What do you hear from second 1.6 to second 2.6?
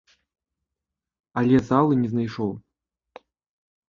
залы не знайшоў.